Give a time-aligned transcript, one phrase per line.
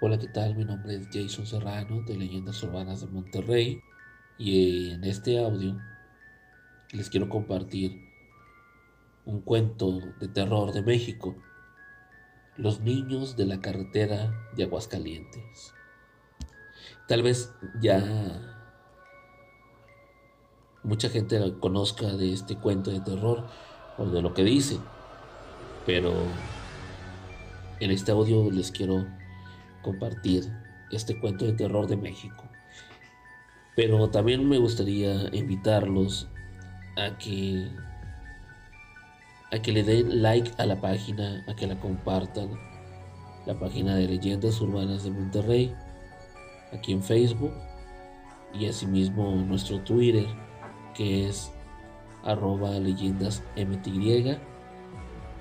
[0.00, 0.54] Hola, ¿qué tal?
[0.54, 3.82] Mi nombre es Jason Serrano de Leyendas Urbanas de Monterrey
[4.38, 5.76] y en este audio
[6.92, 8.00] les quiero compartir
[9.24, 11.34] un cuento de terror de México,
[12.56, 15.74] Los niños de la carretera de Aguascalientes.
[17.08, 18.40] Tal vez ya
[20.84, 23.48] mucha gente conozca de este cuento de terror
[23.96, 24.78] o de lo que dice,
[25.84, 26.12] pero
[27.80, 29.17] en este audio les quiero
[29.88, 30.44] compartir
[30.90, 32.44] este cuento de terror de México.
[33.74, 36.28] Pero también me gustaría invitarlos
[36.98, 37.70] a que
[39.50, 42.50] a que le den like a la página, a que la compartan,
[43.46, 45.74] la página de Leyendas Urbanas de Monterrey,
[46.70, 47.54] aquí en Facebook
[48.52, 50.26] y asimismo nuestro Twitter,
[50.94, 51.50] que es
[52.24, 54.36] arroba leyendas MTY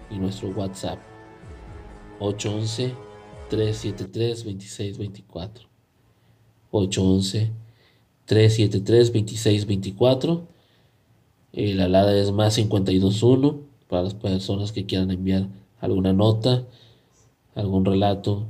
[0.09, 0.99] y nuestro WhatsApp
[2.21, 3.06] 811
[3.49, 5.67] 373 2624
[6.71, 7.51] 811
[8.25, 10.47] 373 2624
[11.53, 15.47] la alada es más 521 para las personas que quieran enviar
[15.79, 16.67] alguna nota,
[17.55, 18.45] algún relato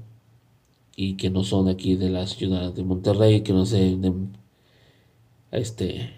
[0.96, 4.14] y que no son aquí de la ciudad de Monterrey, que no sé, de,
[5.52, 6.12] este,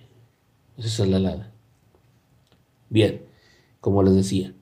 [0.77, 1.53] esa es la alada.
[2.89, 3.21] Bien,
[3.81, 4.53] como les decía,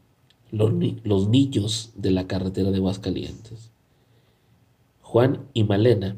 [0.51, 3.71] los, los niños de la carretera de Aguascalientes.
[5.07, 6.17] Juan y Malena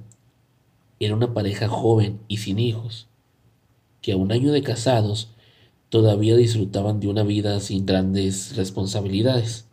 [1.00, 3.08] eran una pareja joven y sin hijos,
[4.02, 5.30] que a un año de casados
[5.90, 9.68] todavía disfrutaban de una vida sin grandes responsabilidades.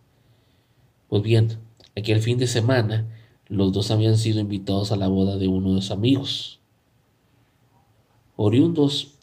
[1.09, 1.56] Pues bien,
[1.97, 3.06] aquel fin de semana
[3.48, 6.61] los dos habían sido invitados a la boda de uno de sus amigos.
[8.37, 9.14] Oriundos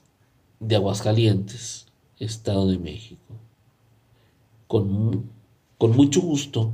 [0.59, 1.85] de Aguascalientes,
[2.17, 3.35] Estado de México.
[4.65, 5.29] Con,
[5.77, 6.73] con mucho gusto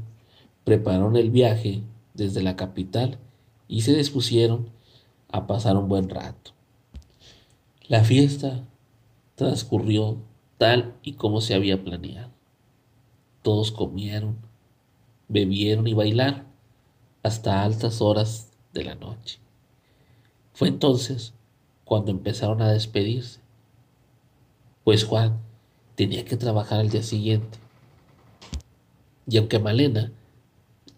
[0.64, 1.84] prepararon el viaje
[2.20, 3.18] desde la capital
[3.68, 4.70] y se dispusieron
[5.32, 6.52] a pasar un buen rato.
[7.88, 8.64] La fiesta
[9.36, 10.18] transcurrió
[10.60, 12.30] tal y como se había planeado.
[13.42, 14.38] Todos comieron,
[15.28, 16.44] bebieron y bailaron
[17.24, 19.40] hasta altas horas de la noche.
[20.54, 21.34] Fue entonces
[21.86, 23.40] cuando empezaron a despedirse,
[24.84, 25.40] pues Juan
[25.96, 27.58] tenía que trabajar al día siguiente.
[29.28, 30.12] Y aunque Malena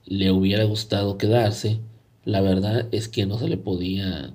[0.06, 1.80] le hubiera gustado quedarse,
[2.26, 4.34] la verdad es que no se le podía,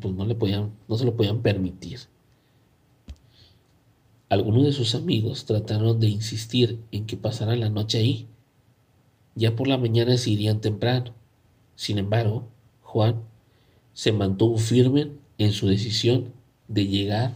[0.00, 2.00] pues no le podían, no se lo podían permitir.
[4.28, 8.26] Algunos de sus amigos trataron de insistir en que pasaran la noche ahí.
[9.34, 11.12] Ya por la mañana se irían temprano.
[11.76, 12.48] Sin embargo,
[12.82, 13.22] Juan
[13.92, 16.32] se mantuvo firme en su decisión
[16.68, 17.34] de llegar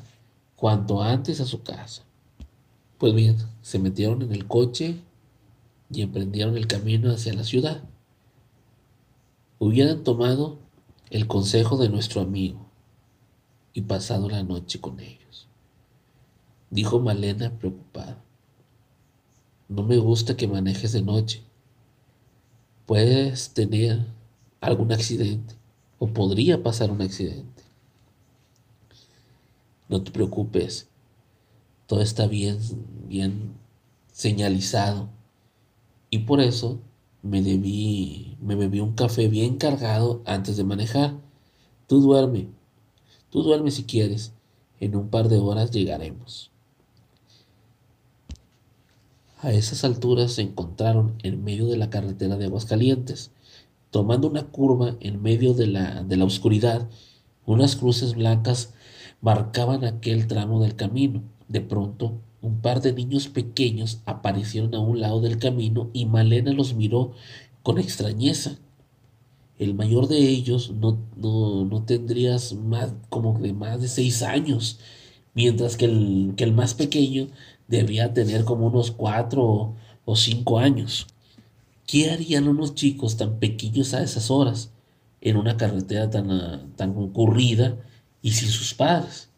[0.57, 2.03] cuanto antes a su casa.
[2.99, 4.97] Pues bien, se metieron en el coche
[5.91, 7.82] y emprendieron el camino hacia la ciudad.
[9.59, 10.59] Hubieran tomado
[11.10, 12.66] el consejo de nuestro amigo
[13.72, 15.19] y pasado la noche con ellos
[16.71, 18.22] dijo Malena preocupada.
[19.69, 21.43] No me gusta que manejes de noche.
[22.87, 24.06] Puedes tener
[24.60, 25.54] algún accidente
[25.98, 27.62] o podría pasar un accidente.
[29.88, 30.88] No te preocupes.
[31.87, 32.59] Todo está bien,
[33.09, 33.54] bien
[34.12, 35.09] señalizado.
[36.11, 36.81] Y por eso
[37.23, 41.15] me debí, me bebí un café bien cargado antes de manejar.
[41.87, 42.49] Tú duerme.
[43.31, 44.33] Tú duerme si quieres.
[44.81, 46.51] En un par de horas llegaremos.
[49.41, 53.31] A esas alturas se encontraron en medio de la carretera de Aguascalientes.
[53.91, 56.89] Tomando una curva en medio de la, de la oscuridad,
[57.47, 58.75] unas cruces blancas
[59.21, 61.23] marcaban aquel tramo del camino.
[61.49, 66.53] De pronto, un par de niños pequeños aparecieron a un lado del camino y Malena
[66.53, 67.12] los miró
[67.62, 68.59] con extrañeza.
[69.59, 71.84] El mayor de ellos no, no, no
[72.65, 74.78] más como de más de seis años,
[75.34, 77.28] mientras que el, que el más pequeño
[77.66, 81.09] debía tener como unos cuatro o cinco años.
[81.87, 84.71] ¿Qué harían unos chicos tan pequeños a esas horas
[85.21, 87.77] en una carretera tan, tan concurrida
[88.22, 89.28] y sin sus padres?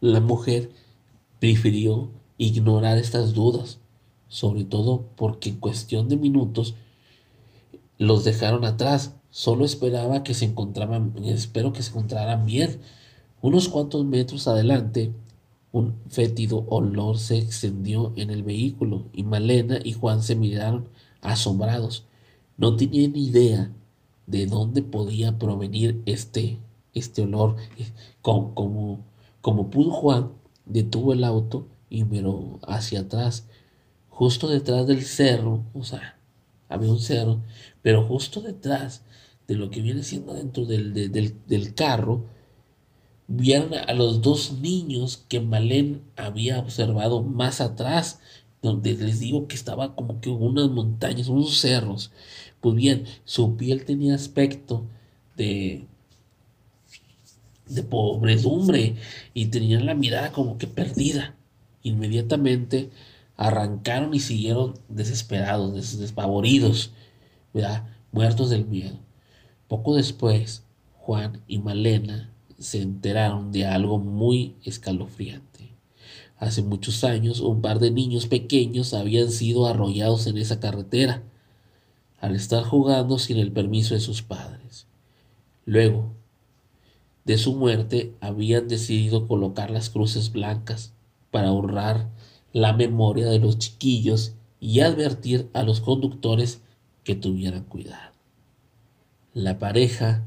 [0.00, 0.70] La mujer
[1.42, 2.08] prefirió
[2.38, 3.80] ignorar estas dudas,
[4.28, 6.76] sobre todo porque en cuestión de minutos
[7.98, 9.16] los dejaron atrás.
[9.30, 12.78] Solo esperaba que se encontraban, espero que se encontraran bien.
[13.40, 15.10] Unos cuantos metros adelante
[15.72, 20.86] un fétido olor se extendió en el vehículo y Malena y Juan se miraron
[21.22, 22.04] asombrados.
[22.56, 23.72] No tenían idea
[24.28, 26.60] de dónde podía provenir este,
[26.94, 27.56] este olor.
[28.20, 29.00] Como, como,
[29.40, 30.30] como pudo Juan,
[30.66, 33.46] detuvo el auto y miró hacia atrás,
[34.08, 36.18] justo detrás del cerro, o sea,
[36.68, 37.42] había un cerro,
[37.82, 39.02] pero justo detrás
[39.46, 42.24] de lo que viene siendo dentro del, del, carro,
[43.26, 48.20] vieron a los dos niños que Malén había observado más atrás,
[48.62, 52.12] donde les digo que estaba como que unas montañas, unos cerros.
[52.60, 54.86] Pues bien, su piel tenía aspecto
[55.36, 55.86] de,
[57.74, 58.96] de pobredumbre
[59.34, 61.34] y tenían la mirada como que perdida.
[61.82, 62.90] Inmediatamente
[63.36, 66.92] arrancaron y siguieron desesperados, despavoridos,
[68.12, 68.98] muertos del miedo.
[69.68, 70.64] Poco después,
[70.98, 75.72] Juan y Malena se enteraron de algo muy escalofriante.
[76.38, 81.22] Hace muchos años, un par de niños pequeños habían sido arrollados en esa carretera
[82.20, 84.86] al estar jugando sin el permiso de sus padres.
[85.64, 86.14] Luego
[87.24, 90.92] de su muerte, habían decidido colocar las cruces blancas
[91.30, 92.08] para honrar
[92.52, 96.60] la memoria de los chiquillos y advertir a los conductores
[97.04, 98.12] que tuvieran cuidado.
[99.34, 100.24] La pareja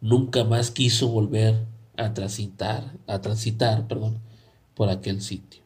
[0.00, 1.66] nunca más quiso volver
[1.96, 3.20] a transitar, a
[3.88, 4.20] perdón,
[4.74, 5.62] por aquel sitio.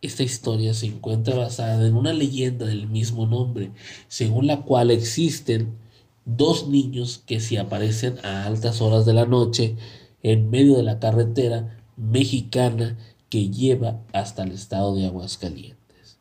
[0.00, 3.72] Esta historia se encuentra basada en una leyenda del mismo nombre,
[4.08, 5.78] según la cual existen
[6.24, 9.76] dos niños que si aparecen a altas horas de la noche
[10.22, 12.96] en medio de la carretera mexicana
[13.28, 16.18] que lleva hasta el estado de Aguascalientes.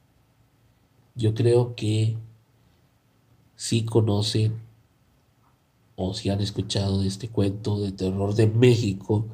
[1.16, 2.18] Yo creo que
[3.56, 4.60] si conocen
[5.96, 9.26] o si han escuchado de este cuento de terror de México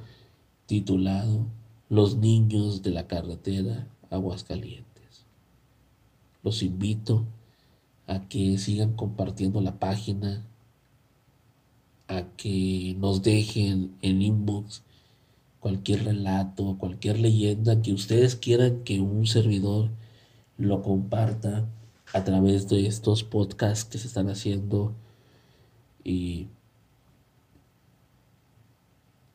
[0.65, 1.45] titulado
[1.89, 5.25] Los niños de la carretera Aguascalientes.
[6.43, 7.25] Los invito
[8.07, 10.45] a que sigan compartiendo la página,
[12.09, 14.83] a que nos dejen en inbox
[15.59, 19.89] cualquier relato, cualquier leyenda que ustedes quieran que un servidor
[20.57, 21.67] lo comparta
[22.13, 24.93] a través de estos podcasts que se están haciendo
[26.03, 26.47] y,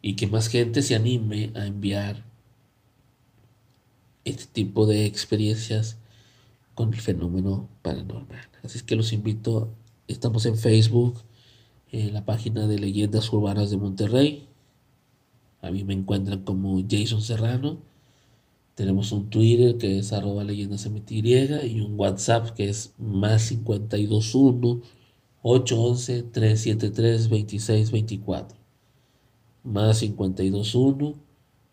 [0.03, 2.25] y que más gente se anime a enviar
[4.25, 5.99] este tipo de experiencias
[6.75, 8.49] con el fenómeno paranormal.
[8.65, 9.69] Así que los invito,
[10.09, 11.23] estamos en Facebook,
[12.03, 14.49] en la página de Leyendas Urbanas de Monterrey.
[15.63, 17.79] A mí me encuentran como Jason Serrano
[18.75, 24.83] tenemos un Twitter que es arroba leyendas y un WhatsApp que es más 521
[25.43, 28.59] 811 373 2624.
[29.63, 31.15] Más 521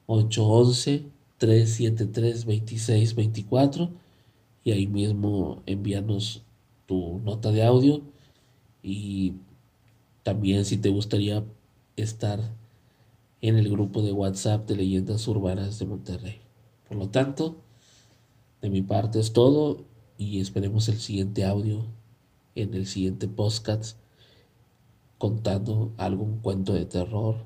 [0.05, 1.05] 811
[1.37, 3.89] 373 2624
[4.63, 6.43] y ahí mismo envíanos
[6.85, 8.03] tu nota de audio
[8.83, 9.33] y
[10.23, 11.43] también si te gustaría
[11.95, 12.39] estar
[13.41, 16.41] en el grupo de WhatsApp de Leyendas Urbanas de Monterrey.
[16.87, 17.57] Por lo tanto,
[18.61, 19.85] de mi parte es todo
[20.17, 21.85] y esperemos el siguiente audio
[22.53, 23.97] en el siguiente podcast
[25.17, 27.45] contando algún cuento de terror,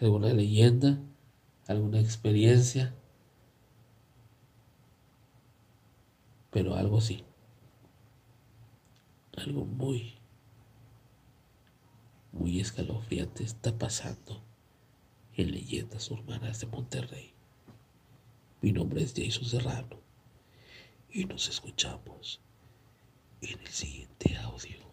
[0.00, 0.98] alguna leyenda,
[1.66, 2.94] alguna experiencia,
[6.50, 7.24] pero algo sí,
[9.36, 10.17] algo muy,
[12.38, 14.44] muy escalofriante está pasando
[15.34, 17.34] en leyendas urbanas de Monterrey.
[18.62, 20.00] Mi nombre es Jason Serrano
[21.10, 22.40] y nos escuchamos
[23.40, 24.87] en el siguiente audio.